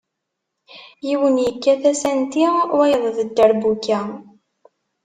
Yiwen 1.07 1.37
yekkat 1.45 1.83
asanti 1.91 2.43
wayeḍ 2.75 3.03
d 3.15 3.17
dderbuka. 3.27 3.99